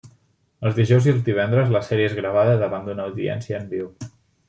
[0.69, 3.97] Els dijous i divendres, la sèrie és gravada davant d'una audiència en viu.